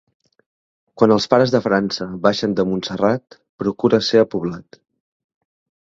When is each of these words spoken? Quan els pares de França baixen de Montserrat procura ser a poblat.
Quan 1.01 1.13
els 1.15 1.27
pares 1.33 1.53
de 1.57 1.61
França 1.67 2.09
baixen 2.25 2.57
de 2.63 2.67
Montserrat 2.73 3.41
procura 3.65 4.05
ser 4.11 4.23
a 4.27 4.31
poblat. 4.35 4.85